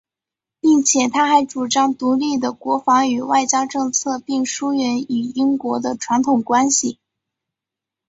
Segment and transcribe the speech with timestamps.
[0.59, 6.97] 并且他还主张独立的国防及外交政策并疏远与英国的传统关系。